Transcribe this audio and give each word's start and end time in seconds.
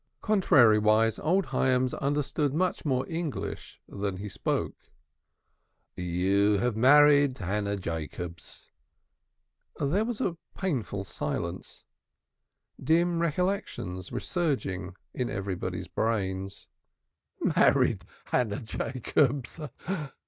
Contrariwise, 0.23 1.19
old 1.23 1.45
Hyams 1.45 1.93
understood 1.93 2.55
much 2.55 2.83
more 2.83 3.07
English 3.07 3.79
than 3.87 4.17
he 4.17 4.27
spoke. 4.27 4.73
"You 5.95 6.53
have 6.57 6.75
married 6.75 7.37
Hannah 7.37 7.77
Jacobs." 7.77 8.71
There 9.79 10.03
was 10.03 10.19
a 10.19 10.37
painful 10.57 11.03
silence, 11.03 11.85
dim 12.83 13.19
recollections 13.19 14.09
surging 14.25 14.95
in 15.13 15.29
everybody's 15.29 15.87
brain. 15.87 16.49
"Married 17.55 18.03
Hannah 18.25 18.63
Jacobs!" 18.63 19.59